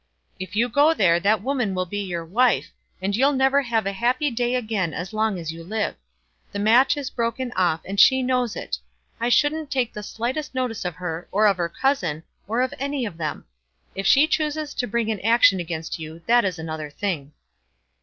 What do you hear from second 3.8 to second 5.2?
a happy day again as